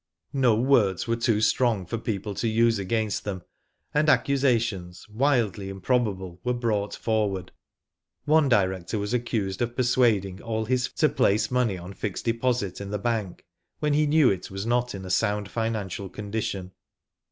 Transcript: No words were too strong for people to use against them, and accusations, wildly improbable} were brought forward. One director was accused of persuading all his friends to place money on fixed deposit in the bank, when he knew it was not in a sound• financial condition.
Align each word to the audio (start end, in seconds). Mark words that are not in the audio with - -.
No 0.33 0.55
words 0.55 1.07
were 1.07 1.15
too 1.15 1.41
strong 1.41 1.85
for 1.85 1.99
people 1.99 2.33
to 2.33 2.47
use 2.47 2.79
against 2.79 3.23
them, 3.23 3.43
and 3.93 4.09
accusations, 4.09 5.07
wildly 5.07 5.69
improbable} 5.69 6.39
were 6.43 6.55
brought 6.55 6.95
forward. 6.95 7.51
One 8.25 8.49
director 8.49 8.97
was 8.97 9.13
accused 9.13 9.61
of 9.61 9.75
persuading 9.75 10.41
all 10.41 10.65
his 10.65 10.87
friends 10.87 10.99
to 11.01 11.09
place 11.09 11.51
money 11.51 11.77
on 11.77 11.93
fixed 11.93 12.25
deposit 12.25 12.81
in 12.81 12.89
the 12.89 12.97
bank, 12.97 13.45
when 13.77 13.93
he 13.93 14.07
knew 14.07 14.31
it 14.31 14.49
was 14.49 14.65
not 14.65 14.95
in 14.95 15.05
a 15.05 15.11
sound• 15.11 15.45
financial 15.51 16.09
condition. 16.09 16.71